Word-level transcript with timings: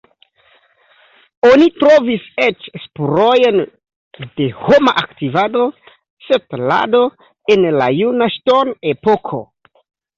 Oni 1.49 1.67
trovis 1.81 2.25
eĉ 2.47 2.71
spurojn 2.87 3.61
de 4.41 4.49
homa 4.65 4.97
aktivado, 5.05 5.69
setlado 6.31 7.07
en 7.57 7.73
la 7.81 7.95
juna 8.03 8.35
ŝtonepoko. 8.41 9.47